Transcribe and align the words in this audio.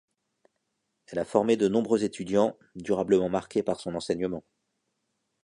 Elle 1.11 1.19
a 1.19 1.25
formé 1.25 1.57
de 1.57 1.67
nombreux 1.67 2.03
étudiants, 2.03 2.57
durablement 2.73 3.29
marqués 3.29 3.61
par 3.61 3.79
son 3.79 3.93
enseignement. 3.93 4.43